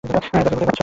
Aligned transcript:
তাকে 0.03 0.19
কোথায় 0.31 0.45
পেয়েছ? 0.51 0.77